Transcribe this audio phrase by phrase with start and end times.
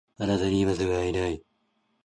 [0.17, 1.43] あなたに今すぐ会いたい